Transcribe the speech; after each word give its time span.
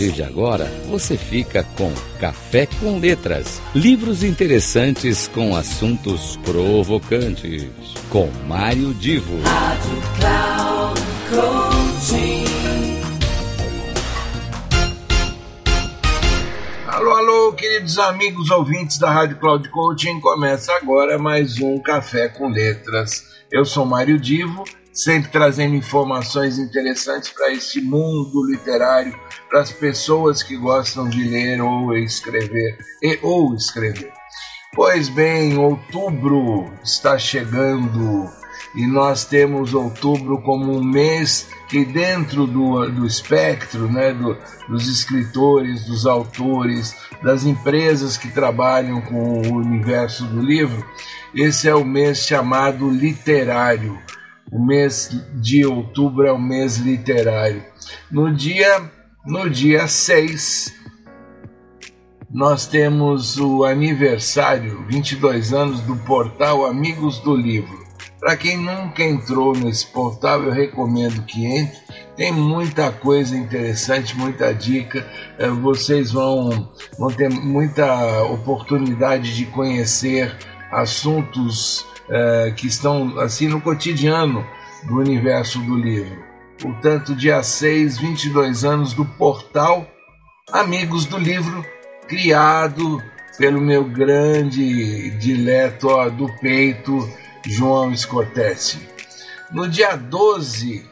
partir 0.00 0.12
de 0.12 0.22
agora, 0.22 0.64
você 0.88 1.16
fica 1.16 1.62
com 1.76 1.92
Café 2.18 2.66
com 2.66 2.98
Letras. 2.98 3.60
Livros 3.74 4.22
interessantes 4.22 5.28
com 5.28 5.54
assuntos 5.54 6.38
provocantes. 6.42 7.68
Com 8.08 8.30
Mário 8.48 8.94
Divo. 8.94 9.38
Rádio 9.42 10.02
Cloud 10.18 11.00
Coaching. 11.28 12.39
Queridos 17.56 17.98
amigos 17.98 18.50
ouvintes 18.50 18.98
da 18.98 19.10
Rádio 19.10 19.38
Cloud 19.38 19.68
Coaching. 19.70 20.20
Começa 20.20 20.72
agora 20.76 21.18
mais 21.18 21.60
um 21.60 21.78
Café 21.80 22.28
com 22.28 22.48
Letras. 22.48 23.24
Eu 23.50 23.64
sou 23.64 23.84
Mário 23.84 24.18
Divo 24.18 24.64
sempre 24.92 25.30
trazendo 25.30 25.74
informações 25.74 26.58
interessantes 26.58 27.30
para 27.30 27.52
este 27.52 27.80
mundo 27.80 28.44
literário, 28.46 29.18
para 29.48 29.60
as 29.60 29.72
pessoas 29.72 30.42
que 30.42 30.56
gostam 30.56 31.08
de 31.08 31.24
ler 31.24 31.60
ou 31.60 31.96
escrever 31.96 32.78
e 33.02 33.18
ou 33.22 33.54
escrever. 33.54 34.12
Pois 34.74 35.08
bem, 35.08 35.58
outubro 35.58 36.72
está 36.84 37.18
chegando 37.18 38.30
e 38.74 38.86
nós 38.86 39.24
temos 39.24 39.74
outubro 39.74 40.40
como 40.42 40.72
um 40.72 40.84
mês 40.84 41.48
que 41.70 41.84
dentro 41.84 42.46
do, 42.46 42.90
do 42.90 43.06
espectro 43.06 43.90
né, 43.90 44.12
do, 44.12 44.36
dos 44.68 44.88
escritores, 44.88 45.86
dos 45.86 46.04
autores, 46.04 46.94
das 47.22 47.44
empresas 47.44 48.16
que 48.16 48.28
trabalham 48.28 49.00
com 49.00 49.40
o 49.40 49.54
universo 49.54 50.24
do 50.24 50.40
livro, 50.40 50.84
esse 51.34 51.68
é 51.68 51.74
o 51.74 51.84
mês 51.84 52.26
chamado 52.26 52.90
literário 52.90 53.98
o 54.50 54.58
mês 54.58 55.10
de 55.34 55.64
outubro 55.64 56.26
é 56.26 56.32
o 56.32 56.38
mês 56.38 56.76
literário. 56.76 57.62
No 58.10 58.34
dia, 58.34 58.90
no 59.24 59.48
dia 59.48 59.86
6, 59.86 60.74
nós 62.28 62.66
temos 62.66 63.38
o 63.38 63.64
aniversário, 63.64 64.84
22 64.88 65.52
anos, 65.52 65.80
do 65.82 65.96
portal 65.96 66.66
Amigos 66.66 67.20
do 67.20 67.36
Livro. 67.36 67.79
Para 68.20 68.36
quem 68.36 68.58
nunca 68.58 69.02
entrou 69.02 69.54
nesse 69.54 69.86
portal, 69.86 70.42
eu 70.42 70.52
recomendo 70.52 71.24
que 71.24 71.46
entre. 71.46 71.78
Tem 72.16 72.30
muita 72.30 72.92
coisa 72.92 73.34
interessante, 73.34 74.14
muita 74.16 74.52
dica. 74.52 75.08
Eh, 75.38 75.48
vocês 75.48 76.12
vão, 76.12 76.70
vão 76.98 77.08
ter 77.10 77.30
muita 77.30 78.22
oportunidade 78.24 79.34
de 79.34 79.46
conhecer 79.46 80.36
assuntos 80.70 81.86
é, 82.10 82.52
que 82.56 82.66
estão 82.66 83.18
assim 83.20 83.48
no 83.48 83.60
cotidiano 83.60 84.44
do 84.84 84.98
universo 84.98 85.58
do 85.60 85.76
livro. 85.76 86.24
Portanto, 86.60 87.14
dia 87.14 87.42
6, 87.42 87.98
22 87.98 88.64
anos 88.64 88.92
do 88.92 89.04
portal 89.04 89.86
Amigos 90.52 91.06
do 91.06 91.16
Livro, 91.16 91.64
criado 92.08 93.00
pelo 93.38 93.60
meu 93.60 93.84
grande 93.84 95.10
dileto 95.12 95.88
ó, 95.88 96.08
do 96.08 96.26
peito, 96.40 97.08
João 97.46 97.96
Scortese. 97.96 98.88
No 99.50 99.68
dia 99.68 99.96
12, 99.96 100.88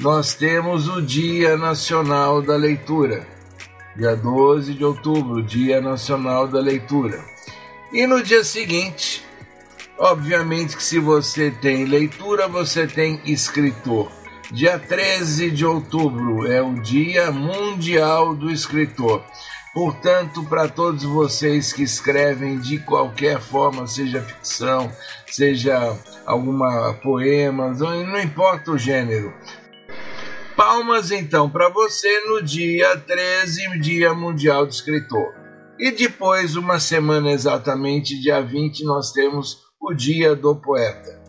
nós 0.00 0.34
temos 0.34 0.88
o 0.88 1.02
Dia 1.02 1.56
Nacional 1.56 2.40
da 2.40 2.56
Leitura. 2.56 3.26
Dia 3.96 4.16
12 4.16 4.74
de 4.74 4.84
outubro, 4.84 5.42
Dia 5.42 5.80
Nacional 5.80 6.48
da 6.48 6.60
Leitura. 6.60 7.22
E 7.92 8.06
no 8.06 8.22
dia 8.22 8.42
seguinte, 8.42 9.22
Obviamente 9.98 10.76
que 10.76 10.82
se 10.82 10.98
você 10.98 11.50
tem 11.50 11.84
leitura, 11.84 12.48
você 12.48 12.88
tem 12.88 13.20
escritor. 13.24 14.10
Dia 14.50 14.76
13 14.76 15.48
de 15.52 15.64
outubro 15.64 16.50
é 16.50 16.60
o 16.60 16.74
Dia 16.74 17.30
Mundial 17.30 18.34
do 18.34 18.50
Escritor. 18.50 19.22
Portanto, 19.74 20.44
para 20.44 20.68
todos 20.68 21.02
vocês 21.02 21.72
que 21.72 21.82
escrevem 21.82 22.58
de 22.58 22.78
qualquer 22.78 23.40
forma, 23.40 23.86
seja 23.86 24.20
ficção, 24.20 24.92
seja 25.26 25.96
alguma 26.26 26.92
poema, 27.02 27.68
não 27.70 28.20
importa 28.20 28.70
o 28.70 28.78
gênero. 28.78 29.32
Palmas 30.54 31.10
então 31.10 31.48
para 31.48 31.70
você 31.70 32.20
no 32.26 32.42
dia 32.42 32.98
13, 32.98 33.80
Dia 33.80 34.12
Mundial 34.12 34.66
do 34.66 34.72
Escritor. 34.72 35.32
E 35.78 35.90
depois, 35.90 36.54
uma 36.54 36.78
semana 36.78 37.32
exatamente, 37.32 38.20
dia 38.20 38.42
20, 38.42 38.84
nós 38.84 39.10
temos 39.10 39.62
o 39.80 39.94
Dia 39.94 40.36
do 40.36 40.54
Poeta. 40.54 41.20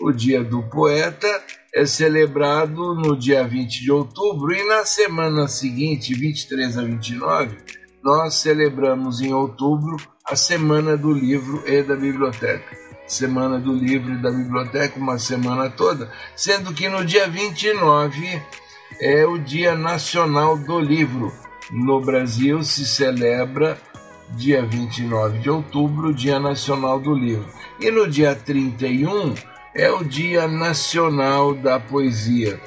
O 0.00 0.10
Dia 0.10 0.42
do 0.42 0.62
Poeta 0.64 1.42
é 1.74 1.86
celebrado 1.86 2.94
no 2.94 3.16
dia 3.16 3.42
20 3.44 3.80
de 3.80 3.90
outubro 3.90 4.52
e 4.52 4.62
na 4.68 4.84
semana 4.84 5.48
seguinte, 5.48 6.12
23 6.12 6.76
a 6.76 6.82
29, 6.82 7.56
nós 8.02 8.34
celebramos 8.34 9.20
em 9.20 9.32
outubro 9.32 9.96
a 10.26 10.34
Semana 10.34 10.96
do 10.96 11.12
Livro 11.12 11.62
e 11.66 11.82
da 11.82 11.94
Biblioteca. 11.94 12.76
Semana 13.06 13.58
do 13.58 13.72
Livro 13.72 14.12
e 14.12 14.22
da 14.22 14.30
Biblioteca, 14.30 14.98
uma 14.98 15.18
semana 15.18 15.68
toda, 15.70 16.10
sendo 16.34 16.72
que 16.72 16.88
no 16.88 17.04
dia 17.04 17.28
29 17.28 18.42
é 19.00 19.26
o 19.26 19.38
Dia 19.38 19.74
Nacional 19.74 20.56
do 20.56 20.80
Livro. 20.80 21.32
No 21.70 22.00
Brasil 22.00 22.62
se 22.62 22.86
celebra 22.86 23.78
dia 24.30 24.64
29 24.64 25.38
de 25.40 25.50
outubro, 25.50 26.14
Dia 26.14 26.38
Nacional 26.38 26.98
do 26.98 27.14
Livro. 27.14 27.48
E 27.80 27.90
no 27.90 28.08
dia 28.08 28.34
31 28.34 29.34
é 29.74 29.90
o 29.90 30.04
Dia 30.04 30.48
Nacional 30.48 31.54
da 31.54 31.78
Poesia. 31.78 32.60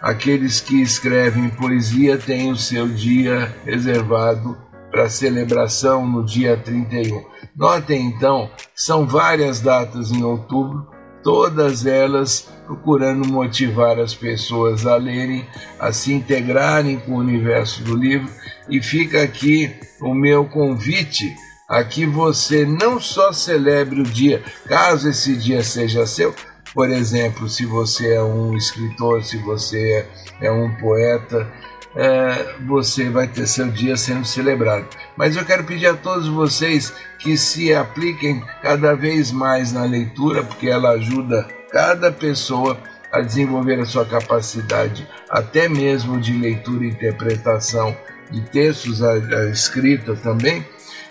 Aqueles 0.00 0.60
que 0.60 0.80
escrevem 0.80 1.48
poesia 1.48 2.18
têm 2.18 2.50
o 2.50 2.56
seu 2.56 2.86
dia 2.86 3.54
reservado 3.64 4.56
para 4.96 5.10
celebração 5.10 6.06
no 6.06 6.24
dia 6.24 6.56
31. 6.56 7.22
Notem 7.54 8.06
então, 8.06 8.50
são 8.74 9.06
várias 9.06 9.60
datas 9.60 10.10
em 10.10 10.22
outubro, 10.22 10.86
todas 11.22 11.84
elas 11.84 12.48
procurando 12.64 13.28
motivar 13.28 14.00
as 14.00 14.14
pessoas 14.14 14.86
a 14.86 14.96
lerem, 14.96 15.46
a 15.78 15.92
se 15.92 16.14
integrarem 16.14 16.98
com 16.98 17.12
o 17.12 17.18
universo 17.18 17.82
do 17.82 17.94
livro. 17.94 18.26
E 18.70 18.80
fica 18.80 19.22
aqui 19.22 19.70
o 20.00 20.14
meu 20.14 20.46
convite 20.46 21.30
a 21.68 21.84
que 21.84 22.06
você 22.06 22.64
não 22.64 22.98
só 22.98 23.34
celebre 23.34 24.00
o 24.00 24.04
dia, 24.04 24.42
caso 24.66 25.10
esse 25.10 25.36
dia 25.36 25.62
seja 25.62 26.06
seu, 26.06 26.34
por 26.76 26.90
exemplo, 26.90 27.48
se 27.48 27.64
você 27.64 28.12
é 28.12 28.22
um 28.22 28.54
escritor, 28.54 29.24
se 29.24 29.38
você 29.38 30.06
é 30.42 30.52
um 30.52 30.70
poeta, 30.76 31.50
é, 31.96 32.54
você 32.66 33.08
vai 33.08 33.26
ter 33.26 33.46
seu 33.46 33.68
dia 33.68 33.96
sendo 33.96 34.26
celebrado. 34.26 34.86
Mas 35.16 35.36
eu 35.36 35.44
quero 35.46 35.64
pedir 35.64 35.86
a 35.86 35.94
todos 35.94 36.28
vocês 36.28 36.92
que 37.18 37.34
se 37.38 37.72
apliquem 37.72 38.44
cada 38.60 38.94
vez 38.94 39.32
mais 39.32 39.72
na 39.72 39.84
leitura, 39.84 40.44
porque 40.44 40.68
ela 40.68 40.90
ajuda 40.90 41.48
cada 41.72 42.12
pessoa 42.12 42.78
a 43.10 43.22
desenvolver 43.22 43.80
a 43.80 43.86
sua 43.86 44.04
capacidade, 44.04 45.08
até 45.30 45.70
mesmo 45.70 46.20
de 46.20 46.34
leitura 46.34 46.84
e 46.84 46.90
interpretação 46.90 47.96
de 48.30 48.42
textos 48.50 49.02
a, 49.02 49.12
a 49.12 49.48
escrita 49.48 50.14
também 50.14 50.62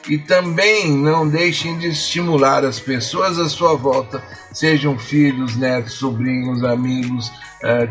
e 0.08 0.18
também 0.18 0.92
não 0.92 1.28
deixem 1.28 1.78
de 1.78 1.88
estimular 1.88 2.64
as 2.64 2.80
pessoas 2.80 3.40
à 3.40 3.50
sua 3.50 3.76
volta, 3.76 4.24
sejam 4.52 4.98
filhos, 4.98 5.56
netos, 5.56 5.94
sobrinhos, 5.94 6.64
amigos, 6.64 7.32
eh, 7.64 7.88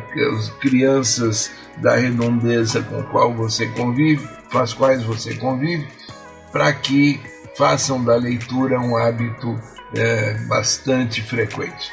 crianças 0.61 1.51
da 1.79 1.97
redondeza 1.97 2.83
com 2.83 3.03
qual 3.05 3.35
você 3.35 3.67
convive, 3.69 4.27
com 4.51 4.59
as 4.59 4.73
quais 4.73 5.03
você 5.03 5.35
convive, 5.35 5.87
para 6.53 6.73
que 6.73 7.21
façam 7.57 8.03
da 8.03 8.15
leitura 8.15 8.81
um 8.81 8.97
hábito 8.97 9.59
eh, 9.97 10.39
bastante 10.49 11.23
frequente. 11.23 11.91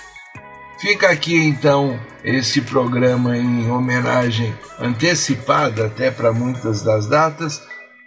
Fica 0.80 1.10
aqui 1.10 1.36
então 1.36 2.00
esse 2.24 2.62
programa 2.62 3.38
em 3.38 3.70
homenagem 3.70 4.54
antecipada 4.80 5.86
até 5.86 6.10
para 6.10 6.32
muitas 6.32 6.82
das 6.82 7.08
datas 7.08 7.62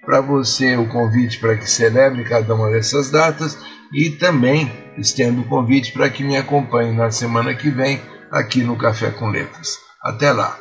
para 0.05 0.21
você 0.21 0.77
o 0.77 0.89
convite 0.89 1.39
para 1.39 1.57
que 1.57 1.69
celebre 1.69 2.25
cada 2.25 2.55
uma 2.55 2.71
dessas 2.71 3.11
datas 3.11 3.59
e 3.93 4.11
também 4.11 4.71
estendo 4.99 5.43
o 5.43 5.45
convite 5.45 5.93
para 5.93 6.11
que 6.11 6.25
me 6.25 6.37
acompanhe 6.37 6.93
na 6.93 7.11
semana 7.11 7.55
que 7.55 7.71
vem 7.71 8.01
aqui 8.31 8.63
no 8.63 8.77
Café 8.77 9.11
com 9.11 9.29
Letras. 9.29 9.79
Até 10.03 10.33
lá! 10.33 10.59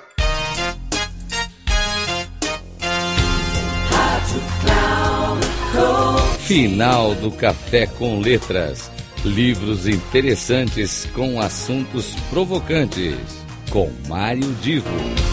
Final 6.44 7.16
do 7.16 7.32
Café 7.32 7.88
com 7.88 8.20
Letras. 8.20 8.92
Livros 9.24 9.88
interessantes 9.88 11.08
com 11.14 11.40
assuntos 11.40 12.16
provocantes. 12.30 13.16
Com 13.72 13.90
Mário 14.08 14.54
Divo. 14.62 15.33